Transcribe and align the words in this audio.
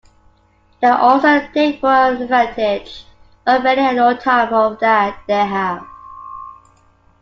They 0.81 0.87
also 0.87 1.47
take 1.53 1.79
full 1.79 1.91
advantage 1.91 3.05
of 3.45 3.63
any-and-all 3.63 4.17
time 4.17 4.51
off 4.51 4.79
that 4.79 5.19
they 5.27 5.45
have. 5.45 5.85